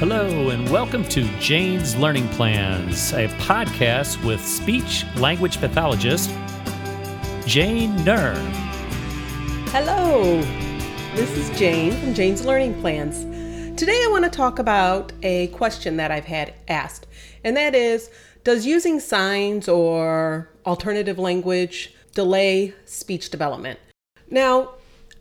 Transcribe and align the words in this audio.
Hello, 0.00 0.48
and 0.48 0.66
welcome 0.70 1.04
to 1.10 1.24
Jane's 1.40 1.94
Learning 1.94 2.26
Plans, 2.30 3.12
a 3.12 3.28
podcast 3.36 4.24
with 4.24 4.42
speech 4.42 5.04
language 5.16 5.60
pathologist 5.60 6.30
Jane 7.44 7.94
Nur. 8.02 8.32
Hello, 9.72 10.40
this 11.14 11.36
is 11.36 11.50
Jane 11.58 11.92
from 12.00 12.14
Jane's 12.14 12.46
Learning 12.46 12.80
Plans. 12.80 13.24
Today 13.78 14.02
I 14.02 14.08
want 14.10 14.24
to 14.24 14.30
talk 14.30 14.58
about 14.58 15.12
a 15.22 15.48
question 15.48 15.98
that 15.98 16.10
I've 16.10 16.24
had 16.24 16.54
asked, 16.66 17.06
and 17.44 17.54
that 17.58 17.74
is 17.74 18.08
Does 18.42 18.64
using 18.64 19.00
signs 19.00 19.68
or 19.68 20.48
alternative 20.64 21.18
language 21.18 21.94
delay 22.14 22.72
speech 22.86 23.28
development? 23.28 23.78
Now, 24.30 24.76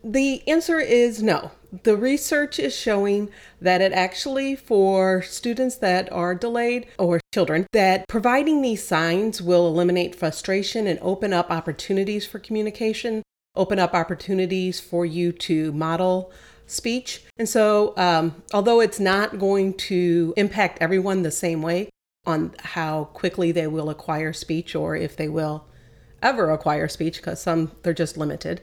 the 0.05 0.41
answer 0.47 0.79
is 0.79 1.21
no 1.21 1.51
the 1.83 1.95
research 1.95 2.59
is 2.59 2.75
showing 2.75 3.29
that 3.61 3.81
it 3.81 3.91
actually, 3.93 4.55
for 4.55 5.21
students 5.21 5.75
that 5.77 6.11
are 6.11 6.33
delayed 6.33 6.87
or 6.97 7.19
children, 7.33 7.67
that 7.73 8.07
providing 8.07 8.61
these 8.61 8.85
signs 8.85 9.41
will 9.41 9.67
eliminate 9.67 10.15
frustration 10.15 10.87
and 10.87 10.99
open 11.01 11.33
up 11.33 11.51
opportunities 11.51 12.25
for 12.25 12.39
communication, 12.39 13.21
open 13.55 13.79
up 13.79 13.93
opportunities 13.93 14.79
for 14.79 15.05
you 15.05 15.31
to 15.31 15.71
model 15.73 16.31
speech. 16.65 17.23
And 17.37 17.47
so, 17.47 17.93
um, 17.97 18.43
although 18.53 18.79
it's 18.79 18.99
not 18.99 19.39
going 19.39 19.73
to 19.75 20.33
impact 20.37 20.79
everyone 20.81 21.23
the 21.23 21.31
same 21.31 21.61
way 21.61 21.89
on 22.25 22.53
how 22.59 23.05
quickly 23.05 23.51
they 23.51 23.67
will 23.67 23.89
acquire 23.89 24.33
speech 24.33 24.75
or 24.75 24.95
if 24.95 25.15
they 25.15 25.29
will 25.29 25.65
ever 26.21 26.51
acquire 26.51 26.87
speech, 26.87 27.17
because 27.17 27.41
some 27.41 27.71
they're 27.81 27.93
just 27.93 28.17
limited. 28.17 28.61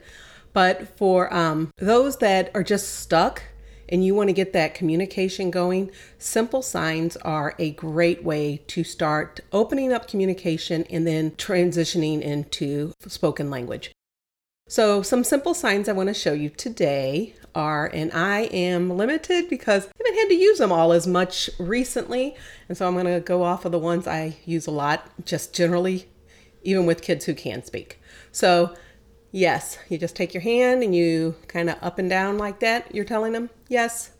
But 0.57 0.97
for 0.97 1.31
um, 1.31 1.69
those 1.77 2.17
that 2.17 2.49
are 2.55 2.63
just 2.63 3.01
stuck 3.01 3.43
and 3.89 4.03
you 4.03 4.15
want 4.15 4.29
to 4.29 4.33
get 4.33 4.53
that 4.53 4.73
communication 4.73 5.51
going, 5.51 5.91
simple 6.17 6.63
signs 6.63 7.15
are 7.17 7.53
a 7.59 7.73
great 7.73 8.23
way 8.23 8.63
to 8.65 8.83
start 8.83 9.39
opening 9.51 9.93
up 9.93 10.07
communication 10.07 10.83
and 10.89 11.05
then 11.05 11.29
transitioning 11.29 12.21
into 12.23 12.91
spoken 13.05 13.51
language. 13.51 13.91
So, 14.67 15.03
some 15.03 15.23
simple 15.23 15.53
signs 15.53 15.87
I 15.87 15.93
want 15.93 16.07
to 16.07 16.15
show 16.15 16.33
you 16.33 16.49
today 16.49 17.35
are, 17.53 17.91
and 17.93 18.11
I 18.11 18.45
am 18.45 18.89
limited 18.89 19.49
because 19.49 19.85
I 19.85 19.91
haven't 19.99 20.21
had 20.21 20.29
to 20.29 20.41
use 20.41 20.57
them 20.57 20.71
all 20.71 20.91
as 20.91 21.05
much 21.05 21.51
recently. 21.59 22.35
And 22.67 22.75
so 22.75 22.87
I'm 22.87 22.95
going 22.95 23.05
to 23.05 23.19
go 23.19 23.43
off 23.43 23.65
of 23.65 23.71
the 23.71 23.77
ones 23.77 24.07
I 24.07 24.37
use 24.43 24.65
a 24.65 24.71
lot, 24.71 25.07
just 25.23 25.53
generally, 25.53 26.09
even 26.63 26.87
with 26.87 27.03
kids 27.03 27.25
who 27.25 27.35
can 27.35 27.63
speak. 27.63 28.01
So, 28.31 28.75
Yes. 29.31 29.77
You 29.89 29.97
just 29.97 30.15
take 30.15 30.33
your 30.33 30.41
hand 30.41 30.83
and 30.83 30.95
you 30.95 31.35
kind 31.47 31.69
of 31.69 31.77
up 31.81 31.99
and 31.99 32.09
down 32.09 32.37
like 32.37 32.59
that. 32.61 32.93
You're 32.93 33.05
telling 33.05 33.33
them 33.33 33.49
yes. 33.67 34.11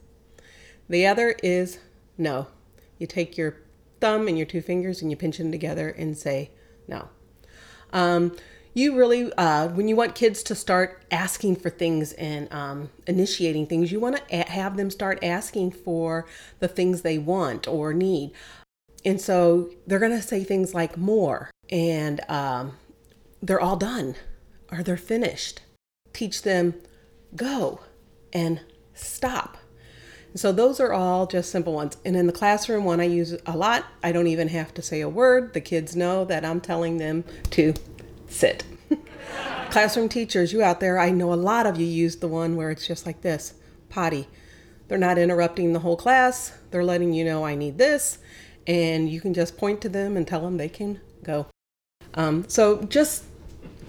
The 0.90 1.06
other 1.06 1.36
is 1.44 1.80
no. 2.18 2.48
You 2.98 3.08
take 3.08 3.38
your 3.38 3.58
thumb 4.00 4.28
and 4.28 4.38
your 4.38 4.46
two 4.46 4.62
fingers 4.62 5.02
and 5.02 5.12
you 5.12 5.18
pinch 5.18 5.38
them 5.38 5.52
together 5.52 5.90
and 5.90 6.18
say 6.18 6.52
no. 6.88 7.10
Um, 7.94 8.36
you 8.74 8.96
really, 8.96 9.34
uh, 9.34 9.70
when 9.70 9.88
you 9.88 9.96
want 9.96 10.14
kids 10.14 10.44
to 10.44 10.56
start 10.56 11.04
asking 11.10 11.56
for 11.56 11.70
things 11.70 12.14
and 12.14 12.52
um, 12.54 12.90
initiating 13.08 13.66
things, 13.66 13.92
you 13.92 14.00
want 14.00 14.28
to 14.28 14.36
have 14.44 14.78
them 14.78 14.92
start 14.92 15.24
asking 15.24 15.72
for 15.72 16.28
the 16.60 16.68
things 16.68 17.02
they 17.02 17.18
want 17.18 17.68
or 17.68 17.94
need. 17.94 18.34
And 19.04 19.20
so 19.20 19.72
they're 19.88 20.00
going 20.00 20.12
to 20.12 20.22
say 20.22 20.44
things 20.44 20.74
like 20.74 20.98
more 20.98 21.50
and 21.70 22.22
um, 22.30 22.74
they're 23.42 23.62
all 23.62 23.78
done 23.78 24.16
or 24.72 24.84
they're 24.84 24.98
finished. 24.98 25.62
Teach 26.14 26.42
them 26.42 26.76
go 27.36 27.82
and 28.34 28.62
stop. 28.94 29.58
so 30.36 30.52
those 30.52 30.80
are 30.80 30.94
all 30.94 31.26
just 31.26 31.52
simple 31.52 31.74
ones. 31.74 31.98
And 32.06 32.16
in 32.16 32.28
the 32.28 32.34
classroom, 32.34 32.84
one 32.84 33.00
I 33.00 33.06
use 33.06 33.36
a 33.46 33.58
lot, 33.58 33.86
I 34.04 34.12
don't 34.12 34.28
even 34.28 34.50
have 34.50 34.74
to 34.76 34.82
say 34.82 35.02
a 35.02 35.10
word. 35.10 35.54
The 35.54 35.62
kids 35.62 35.96
know 35.96 36.26
that 36.26 36.46
I'm 36.46 36.62
telling 36.62 36.98
them 36.98 37.24
to 37.52 37.74
sit. 38.28 38.64
classroom 39.72 40.10
teachers, 40.10 40.54
you 40.54 40.62
out 40.62 40.80
there, 40.80 41.00
I 41.00 41.10
know 41.10 41.34
a 41.34 41.36
lot 41.36 41.66
of 41.66 41.80
you 41.80 41.86
use 41.86 42.18
the 42.18 42.28
one 42.28 42.56
where 42.56 42.70
it's 42.70 42.86
just 42.86 43.06
like 43.06 43.22
this 43.22 43.54
potty. 43.90 44.28
They're 44.88 44.98
not 44.98 45.18
interrupting 45.18 45.74
the 45.74 45.80
whole 45.80 45.98
class, 45.98 46.54
they're 46.72 46.84
letting 46.84 47.14
you 47.14 47.26
know 47.26 47.46
I 47.46 47.56
need 47.56 47.78
this, 47.78 48.20
and 48.66 49.10
you 49.10 49.20
can 49.20 49.34
just 49.34 49.58
point 49.58 49.82
to 49.82 49.90
them 49.90 50.16
and 50.16 50.28
tell 50.28 50.42
them 50.42 50.58
they 50.58 50.70
can 50.70 51.02
go. 51.24 51.48
Um, 52.14 52.46
so 52.48 52.82
just 52.84 53.26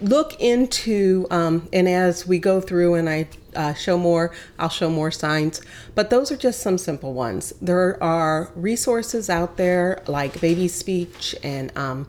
look 0.01 0.41
into, 0.41 1.27
um, 1.31 1.69
and 1.73 1.89
as 1.89 2.27
we 2.27 2.39
go 2.39 2.61
through 2.61 2.95
and 2.95 3.09
I 3.09 3.29
uh, 3.55 3.75
show 3.75 3.99
more, 3.99 4.33
I'll 4.59 4.69
show 4.69 4.91
more 4.91 5.11
signs. 5.11 5.61
But 5.95 6.11
those 6.11 6.31
are 6.31 6.37
just 6.37 6.61
some 6.61 6.79
simple 6.79 7.15
ones. 7.15 7.53
There 7.61 8.03
are 8.03 8.53
resources 8.55 9.29
out 9.29 9.57
there 9.57 10.03
like 10.07 10.41
Baby 10.41 10.69
Speech, 10.69 11.35
and 11.43 11.77
um, 11.77 12.09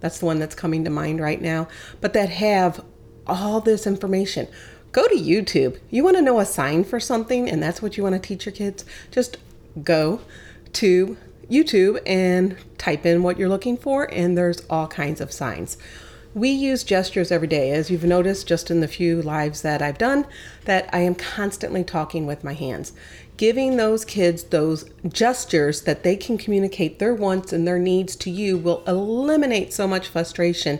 that's 0.00 0.18
the 0.18 0.26
one 0.26 0.38
that's 0.38 0.54
coming 0.54 0.84
to 0.84 0.90
mind 0.90 1.20
right 1.20 1.40
now, 1.40 1.68
but 2.00 2.12
that 2.14 2.30
have 2.30 2.84
all 3.26 3.60
this 3.60 3.86
information. 3.86 4.48
Go 4.92 5.06
to 5.06 5.14
YouTube. 5.14 5.78
You 5.90 6.02
want 6.02 6.16
to 6.16 6.22
know 6.22 6.40
a 6.40 6.46
sign 6.46 6.84
for 6.84 6.98
something, 6.98 7.48
and 7.48 7.62
that's 7.62 7.80
what 7.80 7.96
you 7.96 8.02
want 8.02 8.14
to 8.14 8.20
teach 8.20 8.46
your 8.46 8.54
kids? 8.54 8.84
Just 9.10 9.36
go 9.84 10.20
to 10.72 11.16
YouTube 11.50 12.00
and 12.06 12.56
type 12.78 13.04
in 13.04 13.22
what 13.22 13.38
you're 13.38 13.48
looking 13.48 13.76
for, 13.76 14.12
and 14.12 14.36
there's 14.36 14.62
all 14.70 14.88
kinds 14.88 15.20
of 15.20 15.32
signs. 15.32 15.76
We 16.32 16.50
use 16.50 16.84
gestures 16.84 17.32
every 17.32 17.48
day, 17.48 17.72
as 17.72 17.90
you've 17.90 18.04
noticed 18.04 18.46
just 18.46 18.70
in 18.70 18.80
the 18.80 18.86
few 18.86 19.20
lives 19.20 19.62
that 19.62 19.82
I've 19.82 19.98
done, 19.98 20.26
that 20.64 20.88
I 20.92 21.00
am 21.00 21.16
constantly 21.16 21.82
talking 21.82 22.24
with 22.24 22.44
my 22.44 22.52
hands. 22.52 22.92
Giving 23.36 23.76
those 23.76 24.04
kids 24.04 24.44
those 24.44 24.84
gestures 25.08 25.82
that 25.82 26.04
they 26.04 26.14
can 26.14 26.38
communicate 26.38 27.00
their 27.00 27.14
wants 27.14 27.52
and 27.52 27.66
their 27.66 27.80
needs 27.80 28.14
to 28.16 28.30
you 28.30 28.56
will 28.56 28.84
eliminate 28.86 29.72
so 29.72 29.88
much 29.88 30.06
frustration 30.06 30.78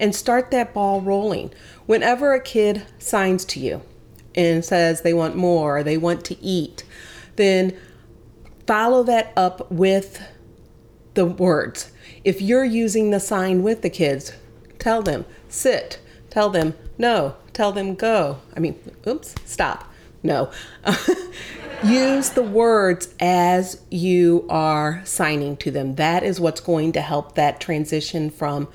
and 0.00 0.16
start 0.16 0.50
that 0.50 0.74
ball 0.74 1.00
rolling. 1.00 1.52
Whenever 1.86 2.32
a 2.32 2.42
kid 2.42 2.82
signs 2.98 3.44
to 3.44 3.60
you 3.60 3.82
and 4.34 4.64
says 4.64 5.02
they 5.02 5.14
want 5.14 5.36
more, 5.36 5.78
or 5.78 5.82
they 5.84 5.96
want 5.96 6.24
to 6.24 6.42
eat, 6.42 6.82
then 7.36 7.76
follow 8.66 9.04
that 9.04 9.32
up 9.36 9.70
with 9.70 10.20
the 11.14 11.24
words. 11.24 11.92
If 12.24 12.42
you're 12.42 12.64
using 12.64 13.10
the 13.10 13.20
sign 13.20 13.62
with 13.62 13.82
the 13.82 13.90
kids, 13.90 14.32
Tell 14.78 15.02
them 15.02 15.24
sit. 15.48 15.98
Tell 16.30 16.50
them 16.50 16.74
no. 16.96 17.36
Tell 17.52 17.72
them 17.72 17.94
go. 17.94 18.38
I 18.56 18.60
mean, 18.60 18.78
oops, 19.06 19.34
stop. 19.44 19.90
No. 20.22 20.50
Use 21.84 22.30
the 22.30 22.42
words 22.42 23.14
as 23.20 23.80
you 23.90 24.46
are 24.48 25.02
signing 25.04 25.56
to 25.58 25.70
them. 25.70 25.94
That 25.94 26.22
is 26.22 26.40
what's 26.40 26.60
going 26.60 26.92
to 26.92 27.00
help 27.00 27.34
that 27.36 27.60
transition 27.60 28.30
from 28.30 28.68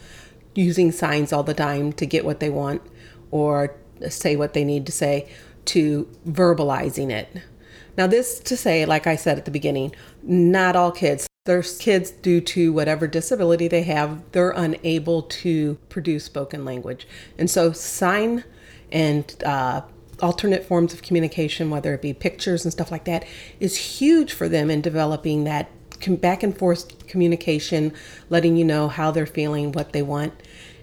using 0.56 0.92
signs 0.92 1.34
all 1.34 1.44
the 1.44 1.54
time 1.54 1.92
to 1.94 2.06
get 2.06 2.24
what 2.24 2.40
they 2.40 2.50
want 2.50 2.82
or 3.32 3.76
say 4.10 4.36
what 4.36 4.54
they 4.54 4.64
need 4.64 4.86
to 4.86 4.92
say 4.92 5.30
to 5.66 6.08
verbalizing 6.28 7.12
it. 7.12 7.42
Now, 7.98 8.08
this 8.08 8.40
to 8.42 8.58
say, 8.58 8.86
like 8.86 9.06
I 9.06 9.16
said 9.16 9.38
at 9.38 9.46
the 9.46 9.52
beginning, 9.52 9.94
not 10.24 10.76
all 10.76 10.92
kids. 10.92 11.28
There's 11.46 11.78
kids, 11.78 12.10
due 12.10 12.40
to 12.40 12.72
whatever 12.72 13.06
disability 13.06 13.68
they 13.68 13.84
have, 13.84 14.22
they're 14.32 14.52
unable 14.52 15.24
to 15.24 15.76
produce 15.90 16.24
spoken 16.24 16.64
language. 16.64 17.06
And 17.38 17.50
so, 17.50 17.74
sign 17.74 18.46
and 18.94 19.36
uh, 19.46 19.82
alternate 20.22 20.64
forms 20.64 20.94
of 20.94 21.02
communication, 21.02 21.70
whether 21.70 21.94
it 21.94 22.02
be 22.02 22.14
pictures 22.14 22.64
and 22.64 22.72
stuff 22.72 22.92
like 22.92 23.04
that, 23.06 23.26
is 23.60 23.76
huge 23.76 24.32
for 24.32 24.48
them 24.48 24.70
in 24.70 24.80
developing 24.80 25.44
that 25.44 25.70
back 26.08 26.44
and 26.44 26.58
forth 26.58 27.08
communication, 27.08 27.92
letting 28.30 28.56
you 28.56 28.64
know 28.64 28.88
how 28.88 29.12
they're 29.12 29.26
feeling, 29.26 29.74
what 29.74 29.92
they 29.92 30.02
want, 30.02 30.34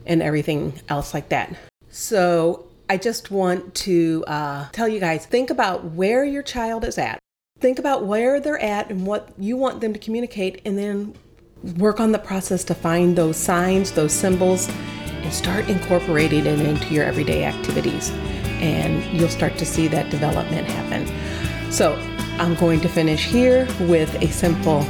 and 0.05 0.21
everything 0.21 0.79
else 0.91 1.15
like 1.15 1.31
that. 1.31 1.57
So, 1.89 2.67
I 2.91 2.99
just 2.99 3.31
want 3.31 3.75
to 3.77 4.25
uh, 4.27 4.69
tell 4.73 4.89
you 4.89 5.01
guys 5.01 5.25
think 5.25 5.49
about 5.49 5.85
where 5.93 6.23
your 6.23 6.43
child 6.43 6.85
is 6.85 6.99
at 6.99 7.19
think 7.61 7.79
about 7.79 8.05
where 8.05 8.41
they're 8.41 8.59
at 8.59 8.91
and 8.91 9.07
what 9.07 9.29
you 9.39 9.57
want 9.57 9.81
them 9.81 9.93
to 9.93 9.99
communicate, 9.99 10.63
and 10.65 10.79
then 10.79 11.15
work 11.77 12.01
on 12.01 12.13
the 12.13 12.19
process 12.19 12.65
to 12.65 12.75
find 12.75 13.17
those 13.17 13.37
signs, 13.37 13.93
those 13.93 14.13
symbols, 14.13 14.69
and 14.69 15.33
start 15.33 15.69
incorporating 15.69 16.47
it 16.47 16.61
into 16.61 16.95
your 16.95 17.05
everyday 17.05 17.45
activities. 17.45 18.11
And 18.61 19.05
you'll 19.19 19.29
start 19.29 19.57
to 19.59 19.67
see 19.67 19.89
that 19.89 20.11
development 20.11 20.67
happen. 20.67 21.07
So, 21.71 21.95
I'm 22.39 22.55
going 22.55 22.81
to 22.81 22.89
finish 22.89 23.27
here 23.27 23.69
with 23.81 24.15
a 24.23 24.29
simple 24.29 24.81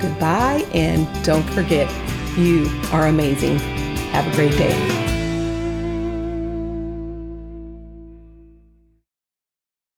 goodbye, 0.00 0.66
and 0.72 1.06
don't 1.24 1.48
forget, 1.50 1.90
you 2.38 2.66
are 2.92 3.06
amazing. 3.06 3.58
Have 4.12 4.26
a 4.26 4.34
great 4.34 4.52
day. 4.52 5.03